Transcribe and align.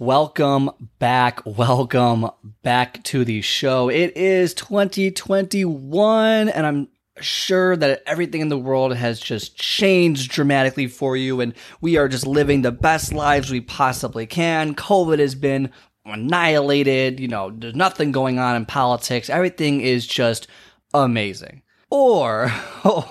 Welcome 0.00 0.70
back. 0.98 1.44
Welcome 1.44 2.30
back 2.62 3.04
to 3.04 3.22
the 3.22 3.42
show. 3.42 3.90
It 3.90 4.16
is 4.16 4.54
2021, 4.54 6.48
and 6.48 6.66
I'm 6.66 6.88
sure 7.20 7.76
that 7.76 8.02
everything 8.06 8.40
in 8.40 8.48
the 8.48 8.56
world 8.56 8.96
has 8.96 9.20
just 9.20 9.58
changed 9.58 10.30
dramatically 10.30 10.86
for 10.86 11.18
you, 11.18 11.42
and 11.42 11.52
we 11.82 11.98
are 11.98 12.08
just 12.08 12.26
living 12.26 12.62
the 12.62 12.72
best 12.72 13.12
lives 13.12 13.50
we 13.50 13.60
possibly 13.60 14.24
can. 14.24 14.74
COVID 14.74 15.18
has 15.18 15.34
been 15.34 15.70
annihilated. 16.06 17.20
You 17.20 17.28
know, 17.28 17.50
there's 17.54 17.74
nothing 17.74 18.10
going 18.10 18.38
on 18.38 18.56
in 18.56 18.64
politics. 18.64 19.28
Everything 19.28 19.82
is 19.82 20.06
just 20.06 20.48
amazing. 20.94 21.60
Or, 21.92 22.52
or, 22.84 23.04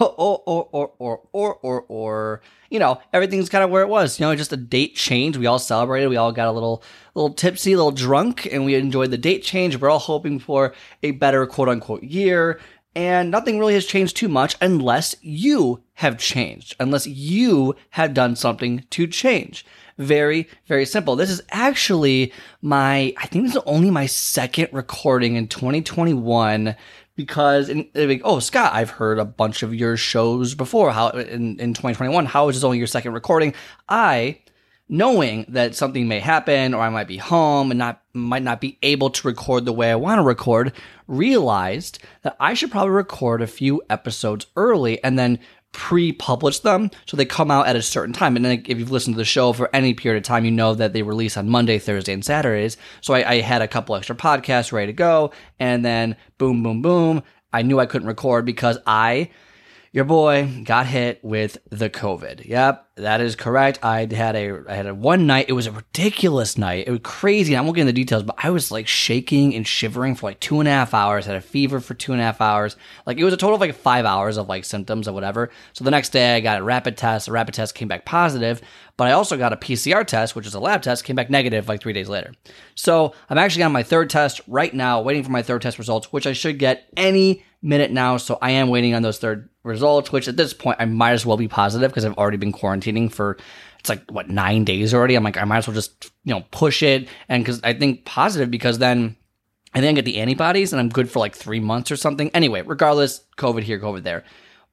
or, 0.47 0.91
or, 0.99 1.21
or, 1.33 1.55
or, 1.61 1.85
or, 1.89 2.41
you 2.69 2.79
know, 2.79 3.01
everything's 3.11 3.49
kind 3.49 3.63
of 3.63 3.69
where 3.69 3.81
it 3.81 3.89
was. 3.89 4.19
You 4.19 4.25
know, 4.25 4.35
just 4.37 4.53
a 4.53 4.57
date 4.57 4.95
change. 4.95 5.35
We 5.35 5.47
all 5.47 5.59
celebrated. 5.59 6.07
We 6.07 6.15
all 6.15 6.31
got 6.31 6.47
a 6.47 6.51
little, 6.53 6.81
little 7.13 7.33
tipsy, 7.33 7.73
a 7.73 7.75
little 7.75 7.91
drunk, 7.91 8.47
and 8.51 8.63
we 8.63 8.75
enjoyed 8.75 9.11
the 9.11 9.17
date 9.17 9.43
change. 9.43 9.75
We're 9.75 9.89
all 9.89 9.99
hoping 9.99 10.39
for 10.39 10.73
a 11.03 11.11
better 11.11 11.45
quote 11.45 11.67
unquote 11.67 12.03
year. 12.03 12.59
And 12.95 13.29
nothing 13.29 13.59
really 13.59 13.75
has 13.75 13.85
changed 13.85 14.15
too 14.15 14.29
much 14.29 14.55
unless 14.61 15.15
you 15.21 15.83
have 15.95 16.17
changed, 16.17 16.75
unless 16.79 17.05
you 17.05 17.75
have 17.91 18.13
done 18.13 18.35
something 18.35 18.85
to 18.91 19.07
change. 19.07 19.65
Very, 19.97 20.47
very 20.67 20.85
simple. 20.85 21.17
This 21.17 21.29
is 21.29 21.41
actually 21.51 22.31
my, 22.61 23.13
I 23.17 23.27
think 23.27 23.45
this 23.45 23.55
is 23.55 23.61
only 23.65 23.91
my 23.91 24.05
second 24.05 24.69
recording 24.71 25.35
in 25.35 25.47
2021 25.47 26.75
because 27.19 27.67
in, 27.67 27.85
like, 27.95 28.21
oh 28.23 28.39
Scott, 28.39 28.71
I've 28.73 28.91
heard 28.91 29.19
a 29.19 29.25
bunch 29.25 29.61
of 29.61 29.75
your 29.75 29.97
shows 29.97 30.55
before. 30.55 30.93
How 30.93 31.09
in, 31.09 31.59
in 31.59 31.73
2021, 31.73 32.25
how 32.25 32.47
is 32.47 32.55
this 32.55 32.63
only 32.63 32.77
your 32.77 32.87
second 32.87 33.11
recording? 33.11 33.53
I 33.89 34.39
knowing 34.87 35.45
that 35.49 35.75
something 35.75 36.07
may 36.07 36.21
happen 36.21 36.73
or 36.73 36.81
I 36.81 36.87
might 36.87 37.09
be 37.09 37.17
home 37.17 37.71
and 37.71 37.77
not 37.77 38.01
might 38.13 38.43
not 38.43 38.61
be 38.61 38.77
able 38.83 39.09
to 39.09 39.27
record 39.27 39.65
the 39.65 39.73
way 39.73 39.91
I 39.91 39.95
want 39.95 40.19
to 40.19 40.23
record, 40.23 40.71
realized 41.07 41.99
that 42.21 42.37
I 42.39 42.53
should 42.53 42.71
probably 42.71 42.91
record 42.91 43.41
a 43.41 43.47
few 43.47 43.83
episodes 43.89 44.45
early 44.55 45.03
and 45.03 45.19
then 45.19 45.39
pre-publish 45.71 46.59
them 46.59 46.89
so 47.05 47.15
they 47.15 47.25
come 47.25 47.51
out 47.51 47.67
at 47.67 47.75
a 47.75 47.81
certain 47.81 48.13
time. 48.13 48.35
And 48.35 48.43
then 48.43 48.63
if 48.65 48.79
you've 48.79 48.91
listened 48.91 49.15
to 49.15 49.19
the 49.19 49.25
show 49.25 49.53
for 49.53 49.69
any 49.73 49.93
period 49.93 50.17
of 50.17 50.23
time 50.23 50.45
you 50.45 50.51
know 50.51 50.73
that 50.73 50.93
they 50.93 51.03
release 51.03 51.37
on 51.37 51.49
monday 51.49 51.77
thursday 51.77 52.13
and 52.13 52.25
saturdays. 52.25 52.77
So 53.01 53.13
I, 53.13 53.31
I, 53.33 53.41
had 53.41 53.61
a 53.61 53.67
couple 53.67 53.95
extra 53.95 54.15
podcasts 54.15 54.71
ready 54.71 54.87
to 54.87 54.93
go 54.93 55.31
and 55.59 55.85
then 55.85 56.15
boom 56.37 56.63
boom 56.63 56.81
boom 56.81 57.23
i 57.53 57.61
knew 57.61 57.79
i 57.79 57.85
couldn't 57.85 58.07
record 58.07 58.45
because 58.45 58.77
i 58.85 59.29
your 59.91 60.05
boy 60.05 60.63
got 60.65 60.85
hit 60.85 61.19
with 61.23 61.57
the 61.69 61.89
COVID. 61.89 62.45
Yep, 62.45 62.89
that 62.97 63.21
is 63.21 63.35
correct. 63.35 63.79
I 63.81 64.07
had 64.13 64.35
a 64.35 64.63
I 64.69 64.75
had 64.75 64.85
a 64.85 64.93
one 64.93 65.25
night. 65.25 65.47
It 65.49 65.53
was 65.53 65.65
a 65.65 65.71
ridiculous 65.71 66.57
night. 66.57 66.87
It 66.87 66.91
was 66.91 66.99
crazy. 67.03 67.55
I 67.55 67.61
won't 67.61 67.75
get 67.75 67.81
into 67.81 67.93
the 67.93 68.01
details, 68.01 68.23
but 68.23 68.35
I 68.37 68.51
was 68.51 68.71
like 68.71 68.87
shaking 68.87 69.55
and 69.55 69.67
shivering 69.67 70.15
for 70.15 70.27
like 70.27 70.39
two 70.39 70.59
and 70.59 70.67
a 70.67 70.71
half 70.71 70.93
hours. 70.93 71.25
Had 71.25 71.35
a 71.35 71.41
fever 71.41 71.79
for 71.79 71.95
two 71.95 72.11
and 72.11 72.21
a 72.21 72.23
half 72.23 72.39
hours. 72.39 72.75
Like 73.05 73.17
it 73.17 73.23
was 73.23 73.33
a 73.33 73.37
total 73.37 73.55
of 73.55 73.61
like 73.61 73.73
five 73.73 74.05
hours 74.05 74.37
of 74.37 74.47
like 74.47 74.63
symptoms 74.63 75.07
or 75.07 75.13
whatever. 75.13 75.49
So 75.73 75.83
the 75.83 75.91
next 75.91 76.09
day 76.09 76.35
I 76.35 76.39
got 76.39 76.59
a 76.59 76.63
rapid 76.63 76.95
test. 76.95 77.25
The 77.25 77.31
rapid 77.31 77.55
test 77.55 77.73
came 77.73 77.87
back 77.87 78.05
positive, 78.05 78.61
but 78.95 79.07
I 79.07 79.13
also 79.13 79.37
got 79.37 79.53
a 79.53 79.57
PCR 79.57 80.05
test, 80.05 80.35
which 80.35 80.45
is 80.45 80.53
a 80.53 80.59
lab 80.59 80.83
test, 80.83 81.03
came 81.03 81.15
back 81.15 81.29
negative 81.29 81.67
like 81.67 81.81
three 81.81 81.93
days 81.93 82.09
later. 82.09 82.33
So 82.75 83.13
I'm 83.29 83.39
actually 83.39 83.63
on 83.63 83.71
my 83.71 83.83
third 83.83 84.09
test 84.09 84.41
right 84.47 84.73
now, 84.73 85.01
waiting 85.01 85.23
for 85.23 85.31
my 85.31 85.41
third 85.41 85.61
test 85.63 85.79
results, 85.79 86.13
which 86.13 86.27
I 86.27 86.33
should 86.33 86.59
get 86.59 86.89
any 86.95 87.43
minute 87.61 87.91
now. 87.91 88.17
So 88.17 88.37
I 88.41 88.51
am 88.51 88.69
waiting 88.69 88.93
on 88.93 89.01
those 89.01 89.19
third 89.19 89.49
results, 89.69 90.11
which 90.11 90.27
at 90.27 90.35
this 90.35 90.53
point 90.53 90.77
I 90.79 90.85
might 90.85 91.11
as 91.11 91.25
well 91.25 91.37
be 91.37 91.47
positive 91.47 91.91
because 91.91 92.03
I've 92.03 92.17
already 92.17 92.37
been 92.37 92.51
quarantining 92.51 93.11
for 93.11 93.37
it's 93.79 93.89
like 93.89 94.09
what 94.11 94.29
nine 94.29 94.65
days 94.65 94.93
already. 94.93 95.15
I'm 95.15 95.23
like 95.23 95.37
I 95.37 95.45
might 95.45 95.59
as 95.59 95.67
well 95.67 95.75
just 95.75 96.11
you 96.25 96.33
know 96.33 96.43
push 96.51 96.83
it 96.83 97.07
and 97.29 97.43
because 97.43 97.61
I 97.63 97.73
think 97.73 98.03
positive 98.03 98.51
because 98.51 98.79
then 98.79 99.15
I 99.73 99.81
then 99.81 99.95
get 99.95 100.05
the 100.05 100.17
antibodies 100.17 100.73
and 100.73 100.79
I'm 100.79 100.89
good 100.89 101.09
for 101.09 101.19
like 101.19 101.35
three 101.35 101.59
months 101.59 101.91
or 101.91 101.95
something. 101.95 102.29
Anyway, 102.33 102.61
regardless, 102.61 103.21
COVID 103.37 103.63
here, 103.63 103.79
COVID 103.79 104.03
there. 104.03 104.25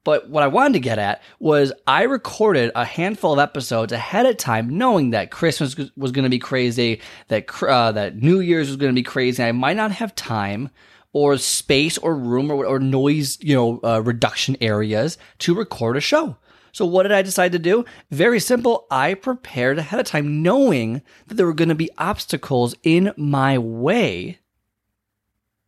But 0.03 0.29
what 0.29 0.41
I 0.41 0.47
wanted 0.47 0.73
to 0.73 0.79
get 0.79 0.99
at 0.99 1.21
was 1.39 1.73
I 1.85 2.03
recorded 2.03 2.71
a 2.75 2.85
handful 2.85 3.33
of 3.33 3.39
episodes 3.39 3.91
ahead 3.91 4.25
of 4.25 4.37
time, 4.37 4.77
knowing 4.77 5.09
that 5.09 5.31
Christmas 5.31 5.75
was 5.97 6.11
going 6.11 6.23
to 6.23 6.29
be 6.29 6.39
crazy, 6.39 7.01
that 7.27 7.45
uh, 7.61 7.91
that 7.91 8.15
New 8.15 8.39
Year's 8.39 8.69
was 8.69 8.77
going 8.77 8.91
to 8.91 8.95
be 8.95 9.03
crazy. 9.03 9.43
I 9.43 9.51
might 9.51 9.75
not 9.75 9.91
have 9.91 10.15
time 10.15 10.69
or 11.17 11.37
space 11.37 11.97
or 11.97 12.15
room 12.15 12.51
or, 12.51 12.65
or 12.65 12.79
noise, 12.79 13.37
you 13.41 13.55
know, 13.55 13.79
uh, 13.83 13.99
reduction 14.03 14.55
areas 14.61 15.17
to 15.39 15.55
record 15.55 15.97
a 15.97 16.01
show. 16.01 16.37
So 16.71 16.85
what 16.85 17.03
did 17.03 17.11
I 17.11 17.23
decide 17.23 17.53
to 17.53 17.59
do? 17.59 17.85
Very 18.11 18.39
simple. 18.39 18.85
I 18.91 19.15
prepared 19.15 19.79
ahead 19.79 19.99
of 19.99 20.05
time 20.05 20.43
knowing 20.43 21.01
that 21.25 21.33
there 21.33 21.47
were 21.47 21.53
going 21.55 21.69
to 21.69 21.75
be 21.75 21.89
obstacles 21.97 22.75
in 22.83 23.13
my 23.17 23.57
way 23.57 24.37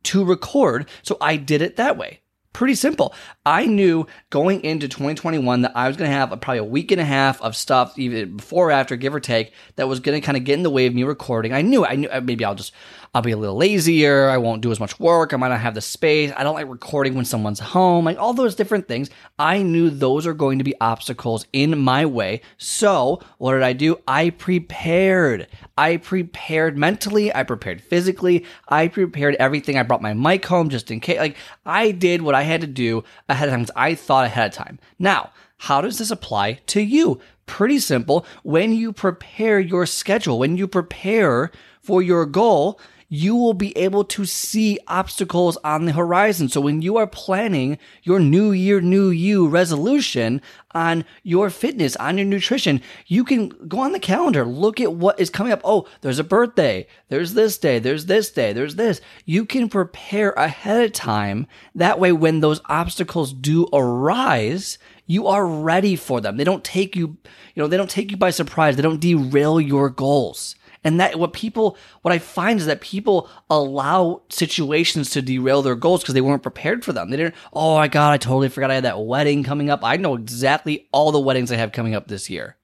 to 0.04 0.24
record. 0.24 0.88
So 1.02 1.18
I 1.20 1.36
did 1.36 1.64
it 1.64 1.78
that 1.78 1.98
way. 1.98 2.22
Pretty 2.60 2.76
simple. 2.76 3.14
I 3.46 3.68
knew 3.68 4.06
going 4.32 4.66
into 4.66 4.90
2021 4.90 5.62
that 5.62 5.72
I 5.78 5.88
was 5.88 5.96
going 5.96 6.12
to 6.12 6.14
have 6.18 6.34
a, 6.34 6.36
probably 6.36 6.58
a 6.58 6.64
week 6.66 6.92
and 6.92 7.00
a 7.00 7.06
half 7.06 7.42
of 7.42 7.56
stuff, 7.56 7.98
even 7.98 8.36
before 8.36 8.68
or 8.68 8.72
after, 8.72 8.98
give 8.98 9.16
or 9.16 9.22
take, 9.22 9.54
that 9.78 9.88
was 9.88 10.02
going 10.02 10.20
to 10.20 10.26
kind 10.26 10.36
of 10.38 10.44
get 10.44 10.56
in 10.56 10.64
the 10.64 10.70
way 10.70 10.86
of 10.86 10.94
me 10.94 11.04
recording. 11.04 11.54
I 11.54 11.62
knew, 11.62 11.86
I 11.86 11.96
knew 11.96 12.10
uh, 12.10 12.20
maybe 12.20 12.44
I'll 12.44 12.56
just 12.56 12.74
I'll 13.16 13.24
be 13.24 13.32
a 13.32 13.38
little 13.38 13.56
lazier. 13.56 14.30
I 14.30 14.38
won't 14.38 14.62
do 14.62 14.72
as 14.72 14.80
much 14.80 15.00
work. 15.00 15.34
I 15.34 15.38
might 15.38 15.48
not 15.48 15.62
have 15.62 15.74
the 15.74 15.82
space. 15.82 16.32
I 16.38 16.44
don't 16.44 16.54
like 16.54 16.70
recording 16.70 17.16
when 17.16 17.26
someone's 17.26 17.60
home. 17.60 18.06
Like 18.06 18.20
all 18.20 18.34
those 18.34 18.54
different 18.54 18.88
things. 18.88 19.10
I 19.40 19.64
knew 19.64 19.90
those 19.90 20.28
are 20.28 20.34
going 20.36 20.60
to 20.60 20.64
be 20.64 20.80
obstacles 20.80 21.48
in 21.52 21.80
my 21.80 22.06
way. 22.06 22.42
So 22.58 23.22
what 23.40 23.54
did 23.54 23.64
I 23.64 23.74
do? 23.74 24.00
I 24.08 24.30
prepared. 24.30 25.48
I 25.76 25.98
prepared 25.98 26.78
mentally. 26.78 27.34
I 27.34 27.42
prepared 27.42 27.82
physically. 27.82 28.46
I 28.68 28.90
prepared 28.90 29.36
everything. 29.36 29.78
I 29.78 29.84
brought 29.84 30.04
my 30.04 30.14
mic 30.14 30.46
home 30.46 30.70
just 30.70 30.92
in 30.92 31.00
case. 31.00 31.18
Like 31.18 31.38
I 31.66 31.90
did 31.92 32.22
what 32.22 32.36
I 32.36 32.44
had 32.50 32.62
to 32.62 32.68
do 32.68 33.04
ahead 33.28 33.50
of 33.50 33.54
time. 33.54 33.66
I 33.76 33.96
thought 33.96 34.26
ahead 34.26 34.52
of 34.52 34.54
time. 34.54 34.80
Now, 34.98 35.32
how 35.60 35.82
does 35.82 35.98
this 35.98 36.12
apply 36.12 36.60
to 36.68 36.82
you? 36.82 37.20
Pretty 37.46 37.80
simple. 37.80 38.26
When 38.44 38.74
you 38.74 38.94
prepare 38.94 39.60
your 39.60 39.86
schedule, 39.86 40.40
when 40.40 40.58
you 40.58 40.68
prepare 40.68 41.52
for 41.82 42.02
your 42.02 42.26
goal, 42.26 42.80
you 43.10 43.36
will 43.36 43.56
be 43.56 43.76
able 43.76 44.04
to 44.04 44.24
see 44.24 44.80
obstacles 44.88 45.58
on 45.64 45.86
the 45.86 45.92
horizon. 45.92 46.48
So 46.48 46.62
when 46.62 46.82
you 46.84 46.98
are 46.98 47.08
planning 47.08 47.80
your 48.04 48.20
new 48.20 48.52
year, 48.52 48.80
new 48.80 49.10
you 49.10 49.48
resolution 49.48 50.42
on 50.72 51.04
your 51.24 51.50
fitness, 51.50 51.96
on 51.96 52.20
your 52.20 52.28
nutrition, 52.28 52.82
you 53.08 53.24
can 53.24 53.50
go 53.68 53.80
on 53.80 53.92
the 53.92 54.00
calendar, 54.00 54.46
look 54.46 54.80
at 54.80 54.94
what 54.94 55.20
is 55.20 55.32
coming 55.32 55.52
up. 55.52 55.62
Oh, 55.64 55.88
there's 56.02 56.20
a 56.20 56.24
birthday. 56.24 56.86
There's 57.10 57.34
this 57.34 57.58
day. 57.58 57.80
There's 57.80 58.06
this 58.06 58.30
day. 58.30 58.54
There's 58.54 58.76
this. 58.76 59.02
You 59.26 59.44
can 59.44 59.68
prepare 59.70 60.32
ahead 60.34 60.86
of 60.86 60.94
time. 60.94 61.48
That 61.74 62.00
way, 62.00 62.12
when 62.12 62.42
those 62.42 62.62
obstacles 62.66 63.34
do 63.34 63.68
arise, 63.74 64.78
you 65.08 65.26
are 65.26 65.48
ready 65.48 65.96
for 65.96 66.22
them. 66.22 66.38
They 66.38 66.44
don't 66.44 66.64
take 66.64 66.96
you, 66.96 67.18
you 67.56 67.64
know, 67.64 67.66
they 67.66 67.78
don't 67.78 67.90
take 67.90 68.12
you 68.12 68.18
by 68.18 68.30
surprise. 68.30 68.76
They 68.76 68.84
don't 68.84 69.02
derail 69.02 69.60
your 69.60 69.90
goals. 69.90 70.56
And 70.84 71.00
that 71.00 71.20
what 71.20 71.34
people, 71.34 71.78
what 72.02 72.14
I 72.14 72.20
find 72.20 72.60
is 72.60 72.66
that 72.66 72.82
people 72.82 73.30
allow 73.50 74.22
situations 74.30 75.10
to 75.12 75.22
derail 75.22 75.62
their 75.62 75.76
goals 75.76 76.02
because 76.02 76.14
they 76.14 76.22
weren't 76.22 76.44
prepared 76.44 76.86
for 76.86 76.94
them. 76.94 77.10
They 77.10 77.18
didn't, 77.18 77.36
oh 77.52 77.76
my 77.76 77.88
God, 77.88 78.12
I 78.12 78.18
totally 78.18 78.50
forgot 78.50 78.72
I 78.72 78.76
had 78.76 78.86
that 78.86 79.06
wedding 79.06 79.44
coming 79.44 79.70
up. 79.70 79.84
I 79.84 79.98
know 79.98 80.16
exactly 80.16 80.88
all 80.92 81.12
the 81.12 81.20
weddings 81.20 81.52
I 81.52 81.58
have 81.58 81.74
coming 81.74 81.96
up 81.96 82.08
this 82.08 82.30
year. 82.30 82.56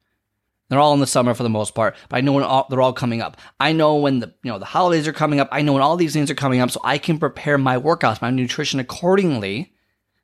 They're 0.69 0.79
all 0.79 0.93
in 0.93 0.99
the 0.99 1.07
summer 1.07 1.33
for 1.33 1.43
the 1.43 1.49
most 1.49 1.75
part, 1.75 1.95
but 2.09 2.17
I 2.17 2.21
know 2.21 2.33
when 2.33 2.43
all, 2.43 2.65
they're 2.69 2.81
all 2.81 2.93
coming 2.93 3.21
up. 3.21 3.37
I 3.59 3.71
know 3.71 3.97
when 3.97 4.19
the 4.19 4.33
you 4.41 4.51
know 4.51 4.57
the 4.57 4.65
holidays 4.65 5.07
are 5.07 5.13
coming 5.13 5.39
up. 5.39 5.47
I 5.51 5.61
know 5.61 5.73
when 5.73 5.83
all 5.83 5.95
these 5.95 6.13
things 6.13 6.31
are 6.31 6.35
coming 6.35 6.59
up, 6.59 6.71
so 6.71 6.81
I 6.83 6.97
can 6.97 7.19
prepare 7.19 7.59
my 7.59 7.77
workouts, 7.77 8.21
my 8.21 8.31
nutrition 8.31 8.79
accordingly, 8.79 9.74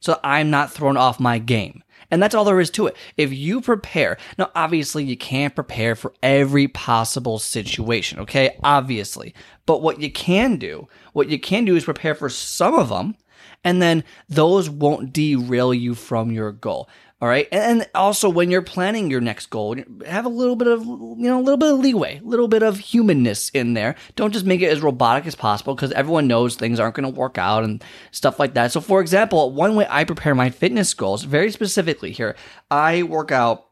so 0.01 0.19
I'm 0.23 0.49
not 0.49 0.71
thrown 0.71 0.97
off 0.97 1.19
my 1.19 1.39
game. 1.39 1.83
And 2.11 2.21
that's 2.21 2.35
all 2.35 2.43
there 2.43 2.59
is 2.59 2.69
to 2.71 2.87
it. 2.87 2.97
If 3.15 3.31
you 3.31 3.61
prepare, 3.61 4.17
now 4.37 4.51
obviously 4.53 5.05
you 5.05 5.15
can't 5.15 5.55
prepare 5.55 5.95
for 5.95 6.13
every 6.21 6.67
possible 6.67 7.39
situation, 7.39 8.19
okay? 8.19 8.57
Obviously. 8.63 9.33
But 9.65 9.81
what 9.81 10.01
you 10.01 10.11
can 10.11 10.57
do, 10.57 10.89
what 11.13 11.29
you 11.29 11.39
can 11.39 11.63
do 11.63 11.77
is 11.77 11.85
prepare 11.85 12.13
for 12.13 12.27
some 12.27 12.73
of 12.73 12.89
them, 12.89 13.15
and 13.63 13.81
then 13.81 14.03
those 14.29 14.69
won't 14.69 15.13
derail 15.13 15.73
you 15.73 15.95
from 15.95 16.31
your 16.31 16.51
goal. 16.51 16.89
All 17.21 17.27
right. 17.27 17.47
And 17.51 17.87
also 17.93 18.29
when 18.29 18.49
you're 18.49 18.63
planning 18.63 19.11
your 19.11 19.21
next 19.21 19.51
goal, 19.51 19.75
have 20.07 20.25
a 20.25 20.29
little 20.29 20.55
bit 20.55 20.67
of, 20.67 20.83
you 20.83 21.15
know, 21.17 21.39
a 21.39 21.43
little 21.43 21.57
bit 21.57 21.71
of 21.71 21.79
leeway, 21.79 22.17
a 22.17 22.23
little 22.23 22.47
bit 22.47 22.63
of 22.63 22.79
humanness 22.79 23.49
in 23.49 23.75
there. 23.75 23.93
Don't 24.15 24.33
just 24.33 24.47
make 24.47 24.61
it 24.61 24.71
as 24.71 24.81
robotic 24.81 25.27
as 25.27 25.35
possible 25.35 25.75
because 25.75 25.91
everyone 25.91 26.27
knows 26.27 26.55
things 26.55 26.79
aren't 26.79 26.95
going 26.95 27.13
to 27.13 27.19
work 27.19 27.37
out 27.37 27.63
and 27.63 27.83
stuff 28.09 28.39
like 28.39 28.55
that. 28.55 28.71
So 28.71 28.81
for 28.81 29.01
example, 29.01 29.51
one 29.51 29.75
way 29.75 29.85
I 29.87 30.03
prepare 30.03 30.33
my 30.33 30.49
fitness 30.49 30.95
goals 30.95 31.23
very 31.23 31.51
specifically 31.51 32.11
here, 32.11 32.35
I 32.71 33.03
work 33.03 33.31
out 33.31 33.67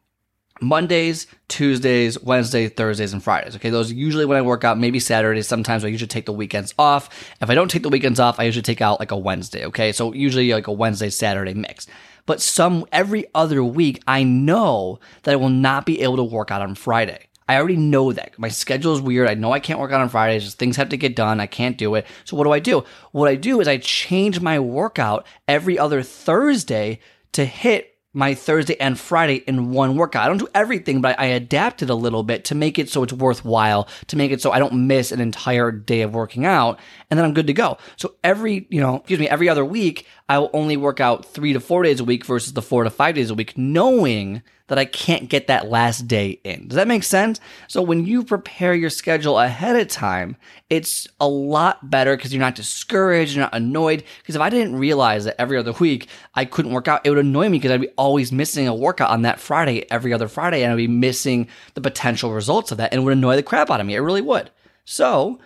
Mondays, 0.61 1.27
Tuesdays, 1.47 2.21
Wednesdays, 2.21 2.71
Thursdays, 2.71 3.13
and 3.13 3.23
Fridays. 3.23 3.55
Okay, 3.55 3.69
those 3.69 3.91
are 3.91 3.95
usually 3.95 4.25
when 4.25 4.37
I 4.37 4.41
work 4.41 4.63
out, 4.63 4.77
maybe 4.77 4.99
Saturdays. 4.99 5.47
Sometimes 5.47 5.83
I 5.83 5.87
usually 5.87 6.07
take 6.07 6.25
the 6.25 6.33
weekends 6.33 6.73
off. 6.77 7.09
If 7.41 7.49
I 7.49 7.55
don't 7.55 7.69
take 7.69 7.83
the 7.83 7.89
weekends 7.89 8.19
off, 8.19 8.39
I 8.39 8.43
usually 8.43 8.63
take 8.63 8.81
out 8.81 8.99
like 8.99 9.11
a 9.11 9.17
Wednesday. 9.17 9.65
Okay, 9.65 9.91
so 9.91 10.13
usually 10.13 10.51
like 10.53 10.67
a 10.67 10.71
Wednesday, 10.71 11.09
Saturday 11.09 11.53
mix. 11.53 11.87
But 12.25 12.41
some 12.41 12.85
every 12.91 13.25
other 13.33 13.63
week, 13.63 14.01
I 14.07 14.23
know 14.23 14.99
that 15.23 15.33
I 15.33 15.37
will 15.37 15.49
not 15.49 15.85
be 15.85 16.01
able 16.01 16.17
to 16.17 16.23
work 16.23 16.51
out 16.51 16.61
on 16.61 16.75
Friday. 16.75 17.27
I 17.47 17.57
already 17.57 17.77
know 17.77 18.13
that. 18.13 18.37
My 18.37 18.49
schedule 18.49 18.93
is 18.93 19.01
weird. 19.01 19.27
I 19.27 19.33
know 19.33 19.51
I 19.51 19.59
can't 19.59 19.79
work 19.79 19.91
out 19.91 20.01
on 20.01 20.09
Fridays. 20.09 20.43
Just 20.43 20.59
things 20.59 20.77
have 20.77 20.89
to 20.89 20.97
get 20.97 21.15
done. 21.15 21.39
I 21.39 21.47
can't 21.47 21.79
do 21.79 21.95
it. 21.95 22.05
So 22.23 22.37
what 22.37 22.43
do 22.43 22.51
I 22.51 22.59
do? 22.59 22.83
What 23.11 23.27
I 23.27 23.33
do 23.33 23.59
is 23.59 23.67
I 23.67 23.77
change 23.77 24.39
my 24.39 24.59
workout 24.59 25.25
every 25.47 25.79
other 25.79 26.03
Thursday 26.03 26.99
to 27.31 27.45
hit 27.45 27.97
my 28.13 28.33
Thursday 28.33 28.75
and 28.79 28.99
Friday 28.99 29.35
in 29.35 29.71
one 29.71 29.95
workout. 29.95 30.23
I 30.23 30.27
don't 30.27 30.39
do 30.39 30.47
everything, 30.55 31.01
but 31.01 31.19
I, 31.19 31.23
I 31.23 31.27
adapt 31.27 31.83
it 31.83 31.89
a 31.89 31.95
little 31.95 32.23
bit 32.23 32.45
to 32.45 32.55
make 32.55 32.79
it 32.79 32.89
so 32.89 33.03
it's 33.03 33.13
worthwhile, 33.13 33.87
to 34.07 34.17
make 34.17 34.31
it 34.31 34.41
so 34.41 34.51
I 34.51 34.59
don't 34.59 34.87
miss 34.87 35.11
an 35.11 35.21
entire 35.21 35.71
day 35.71 36.01
of 36.01 36.13
working 36.13 36.45
out, 36.45 36.79
and 37.09 37.17
then 37.17 37.25
I'm 37.25 37.33
good 37.33 37.47
to 37.47 37.53
go. 37.53 37.77
So 37.97 38.15
every, 38.23 38.67
you 38.69 38.81
know, 38.81 38.97
excuse 38.97 39.19
me, 39.19 39.29
every 39.29 39.47
other 39.47 39.63
week, 39.63 40.07
I 40.27 40.39
will 40.39 40.49
only 40.53 40.75
work 40.75 40.99
out 40.99 41.25
three 41.25 41.53
to 41.53 41.59
four 41.59 41.83
days 41.83 41.99
a 41.99 42.03
week 42.03 42.25
versus 42.25 42.53
the 42.53 42.61
four 42.61 42.83
to 42.83 42.89
five 42.89 43.15
days 43.15 43.29
a 43.29 43.35
week, 43.35 43.57
knowing 43.57 44.41
that 44.69 44.79
I 44.79 44.85
can't 44.85 45.29
get 45.29 45.47
that 45.47 45.69
last 45.69 46.07
day 46.07 46.39
in. 46.43 46.67
Does 46.69 46.75
that 46.77 46.87
make 46.87 47.03
sense? 47.03 47.39
So 47.67 47.81
when 47.81 48.05
you 48.05 48.23
prepare 48.23 48.73
your 48.73 48.89
schedule 48.89 49.37
ahead 49.37 49.75
of 49.75 49.87
time, 49.89 50.37
it's 50.69 51.07
a 51.19 51.27
lot 51.27 51.89
better 51.89 52.15
because 52.15 52.33
you're 52.33 52.39
not 52.39 52.55
discouraged, 52.55 53.35
you're 53.35 53.43
not 53.43 53.55
annoyed. 53.55 54.03
Because 54.19 54.35
if 54.35 54.41
I 54.41 54.49
didn't 54.49 54.77
realize 54.77 55.25
that 55.25 55.39
every 55.39 55.57
other 55.57 55.73
week 55.73 56.07
I 56.35 56.45
couldn't 56.45 56.71
work 56.71 56.87
out, 56.87 57.01
it 57.03 57.09
would 57.09 57.19
annoy 57.19 57.49
me 57.49 57.57
because 57.57 57.71
I'd 57.71 57.81
be 57.81 57.89
always 57.97 58.31
missing 58.31 58.67
a 58.67 58.73
workout 58.73 59.09
on 59.09 59.23
that 59.23 59.39
Friday, 59.39 59.89
every 59.91 60.13
other 60.13 60.27
Friday, 60.27 60.63
and 60.63 60.71
I'd 60.71 60.77
be 60.77 60.87
missing 60.87 61.47
the 61.73 61.81
potential 61.81 62.31
results 62.31 62.71
of 62.71 62.77
that 62.77 62.93
and 62.93 63.01
it 63.01 63.03
would 63.03 63.13
annoy 63.13 63.35
the 63.35 63.43
crap 63.43 63.69
out 63.69 63.81
of 63.81 63.85
me. 63.85 63.95
It 63.95 63.99
really 63.99 64.21
would. 64.21 64.51
So 64.85 65.39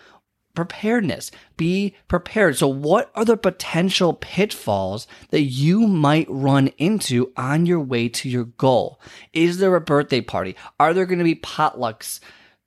preparedness. 0.53 1.31
Be 1.57 1.95
prepared. 2.07 2.57
So, 2.57 2.67
what 2.67 3.11
are 3.15 3.25
the 3.25 3.38
potential 3.38 4.13
pitfalls 4.13 5.07
that 5.29 5.41
you 5.41 5.88
might 5.88 6.27
run 6.29 6.67
into 6.77 7.31
on 7.38 7.65
your 7.65 7.79
way 7.79 8.09
to 8.09 8.29
your 8.29 8.45
goal? 8.45 9.00
Is 9.33 9.57
there 9.57 9.75
a 9.75 9.81
birthday 9.81 10.21
party? 10.21 10.55
Are 10.79 10.94
there 10.94 11.05
going 11.05 11.19
to 11.19 11.25
be 11.25 11.35
potlucks? 11.35 12.19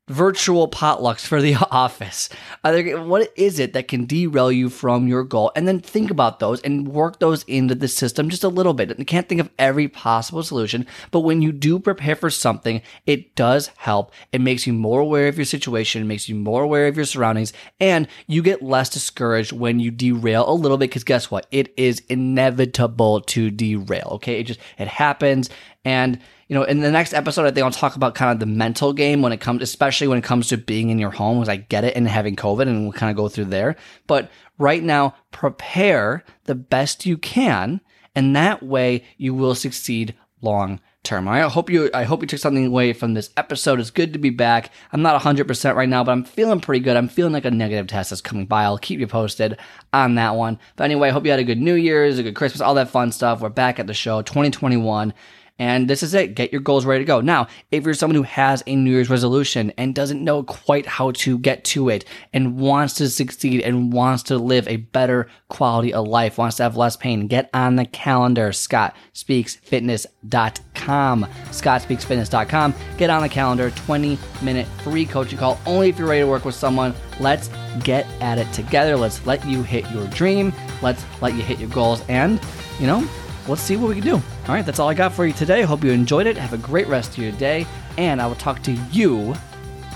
Virtual 0.09 0.69
potlucks 0.69 1.27
for 1.27 1.43
the 1.43 1.55
office. 1.71 2.29
There, 2.63 3.03
what 3.03 3.33
is 3.37 3.59
it 3.59 3.73
that 3.73 3.89
can 3.89 4.05
derail 4.05 4.53
you 4.53 4.69
from 4.69 5.09
your 5.09 5.25
goal? 5.25 5.53
And 5.57 5.67
then 5.67 5.81
think 5.81 6.11
about 6.11 6.39
those 6.39 6.61
and 6.63 6.89
work 6.89 7.19
those 7.19 7.43
into 7.45 7.75
the 7.75 7.89
system 7.89 8.31
just 8.31 8.45
a 8.45 8.49
little 8.49 8.75
bit. 8.75 8.97
You 8.99 9.05
can't 9.05 9.29
think 9.29 9.41
of 9.41 9.51
every 9.59 9.89
possible 9.89 10.43
solution, 10.43 10.87
but 11.11 11.21
when 11.21 11.43
you 11.43 11.53
do 11.53 11.79
prepare 11.79 12.17
for 12.17 12.31
something, 12.31 12.83
it 13.07 13.35
does 13.35 13.69
help. 13.77 14.13
It 14.33 14.41
makes 14.41 14.67
you 14.67 14.73
more 14.73 15.01
aware 15.01 15.29
of 15.29 15.39
your 15.39 15.45
situation, 15.45 16.07
makes 16.07 16.29
you 16.29 16.35
more 16.35 16.63
aware 16.63 16.87
of 16.87 16.97
your 16.97 17.05
surroundings, 17.05 17.53
and 17.81 18.07
you 18.27 18.43
get 18.43 18.63
less 18.63 18.89
discouraged 18.89 19.53
when 19.53 19.81
you 19.81 19.91
derail 19.91 20.49
a 20.49 20.55
little 20.55 20.79
bit 20.79 20.91
because 20.91 21.05
guess 21.05 21.31
what? 21.31 21.47
It 21.51 21.75
is 21.77 22.03
inevitable 22.09 23.23
to 23.23 23.51
derail. 23.51 24.09
Okay. 24.13 24.41
It 24.41 24.45
just, 24.45 24.61
it 24.79 24.89
happens. 24.89 25.51
And 25.85 26.21
you 26.49 26.55
know, 26.55 26.63
in 26.63 26.81
the 26.81 26.91
next 26.91 27.13
episode, 27.13 27.45
I 27.45 27.51
think 27.51 27.65
I'll 27.65 27.71
talk 27.73 27.97
about 27.97 28.15
kind 28.15 28.33
of 28.33 28.39
the 28.39 28.47
mental 28.47 28.93
game 28.93 29.21
when 29.21 29.33
it 29.33 29.41
comes, 29.41 29.63
especially 29.63 30.07
when 30.07 30.19
it 30.19 30.25
comes 30.25 30.49
to 30.49 30.57
being 30.57 30.91
in 30.91 30.99
your 30.99 31.11
home, 31.11 31.39
because 31.39 31.49
I 31.49 31.57
get 31.57 31.85
it 31.85 31.97
and 31.97 32.07
having 32.07 32.37
COVID, 32.37 32.63
and 32.63 32.85
we'll 32.85 32.93
kind 32.93 33.11
of 33.11 33.17
go 33.17 33.29
through 33.29 33.47
there. 33.47 33.77
But 34.07 34.31
right 34.59 34.83
now, 34.83 35.17
prepare 35.33 36.25
the 36.45 36.55
best 36.55 37.05
you 37.05 37.19
can, 37.19 37.81
and 38.15 38.37
that 38.37 38.63
way 38.63 39.05
you 39.17 39.35
will 39.35 39.57
succeed 39.57 40.15
long 40.41 40.81
term. 41.07 41.27
I 41.29 41.41
hope 41.43 41.71
you 41.71 41.89
I 41.95 42.05
hope 42.05 42.21
you 42.21 42.27
took 42.27 42.41
something 42.41 42.67
away 42.67 42.93
from 42.93 43.15
this 43.15 43.31
episode. 43.37 43.81
It's 43.81 43.91
good 43.91 44.13
to 44.13 44.19
be 44.19 44.31
back. 44.31 44.73
I'm 44.93 45.03
not 45.03 45.21
100% 45.21 45.75
right 45.75 45.89
now, 45.89 46.05
but 46.05 46.13
I'm 46.13 46.25
feeling 46.25 46.61
pretty 46.61 46.85
good. 46.85 46.97
I'm 46.97 47.09
feeling 47.09 47.33
like 47.33 47.45
a 47.45 47.51
negative 47.51 47.87
test 47.87 48.13
is 48.13 48.21
coming 48.21 48.47
by. 48.47 48.65
I'll 48.65 48.79
keep 48.79 49.01
you 49.01 49.07
posted 49.07 49.59
on 49.93 50.17
that 50.17 50.35
one. 50.35 50.59
But 50.77 50.85
anyway, 50.85 51.09
I 51.09 51.13
hope 51.13 51.25
you 51.25 51.31
had 51.31 51.41
a 51.41 51.45
good 51.45 51.61
New 51.61 51.75
Year's, 51.75 52.19
a 52.19 52.23
good 52.23 52.35
Christmas, 52.37 52.61
all 52.61 52.75
that 52.75 52.91
fun 52.91 53.13
stuff. 53.13 53.41
We're 53.41 53.49
back 53.49 53.79
at 53.79 53.87
the 53.87 53.95
show 53.95 54.23
2021. 54.23 55.15
And 55.59 55.89
this 55.89 56.03
is 56.03 56.13
it. 56.13 56.35
Get 56.35 56.53
your 56.53 56.61
goals 56.61 56.85
ready 56.85 57.03
to 57.03 57.07
go. 57.07 57.23
Now, 57.23 57.47
if 57.71 57.85
you're 57.85 57.95
someone 57.95 58.17
who 58.17 58.25
has 58.25 58.63
a 58.67 58.77
New 58.77 58.91
Year's 58.91 59.09
resolution 59.09 59.73
and 59.79 59.95
doesn't 59.95 60.23
know 60.23 60.43
quite 60.43 60.85
how 60.85 61.13
to 61.13 61.39
get 61.39 61.65
to 61.65 61.89
it 61.89 62.05
and 62.33 62.59
wants 62.59 62.95
to 62.95 63.09
succeed 63.09 63.63
and 63.63 63.93
wants 63.93 64.25
to 64.25 64.37
live 64.37 64.67
a 64.69 64.77
better 64.77 65.29
quality 65.49 65.95
of 65.95 66.07
life, 66.07 66.37
wants 66.37 66.57
to 66.57 66.65
have 66.65 66.77
less 66.77 66.97
pain, 66.97 67.27
get 67.27 67.49
on 67.55 67.77
the 67.77 67.87
calendar. 67.87 68.51
ScottSpeaksFitness.com. 68.51 71.25
ScottSpeaksFitness.com. 71.25 72.75
Get 72.99 73.11
on 73.11 73.23
the 73.23 73.29
calendar. 73.29 73.71
20 73.71 74.19
minute 74.43 74.67
free 74.83 75.07
coaching 75.07 75.39
call 75.39 75.59
only 75.65 75.89
if 75.89 75.99
you're 75.99 76.09
ready 76.09 76.21
to 76.21 76.27
work 76.27 76.45
with 76.45 76.55
someone. 76.55 76.95
Let's 77.19 77.49
get 77.83 78.07
at 78.21 78.39
it 78.39 78.53
together. 78.53 78.97
Let's 78.97 79.25
let 79.27 79.45
you 79.47 79.63
hit 79.63 79.91
your 79.91 80.07
dream. 80.09 80.53
Let's 80.83 81.05
let 81.23 81.35
you 81.35 81.43
hit 81.43 81.59
your 81.59 81.71
goals. 81.71 82.03
And, 82.09 82.41
you 82.79 82.87
know, 82.87 83.09
let's 83.49 83.63
see 83.63 83.77
what 83.77 83.89
we 83.89 83.95
can 83.95 84.05
do. 84.05 84.15
All 84.15 84.23
right, 84.49 84.65
that's 84.65 84.79
all 84.79 84.89
I 84.89 84.95
got 84.95 85.13
for 85.13 85.27
you 85.27 85.33
today. 85.33 85.63
Hope 85.63 85.85
you 85.85 85.91
enjoyed 85.91 86.27
it. 86.27 86.37
Have 86.37 86.53
a 86.53 86.59
great 86.59 86.87
rest 86.87 87.13
of 87.13 87.19
your 87.19 87.33
day, 87.33 87.67
and 87.99 88.21
I 88.21 88.27
will 88.27 88.35
talk 88.37 88.63
to 88.65 88.73
you 88.73 89.35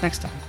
next 0.03 0.19
time. 0.23 0.40